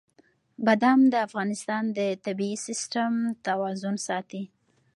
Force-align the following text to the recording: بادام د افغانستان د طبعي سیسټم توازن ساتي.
بادام 0.65 0.99
د 1.13 1.15
افغانستان 1.27 1.83
د 1.97 1.99
طبعي 2.25 2.53
سیسټم 2.65 3.11
توازن 3.45 3.95
ساتي. 4.07 4.43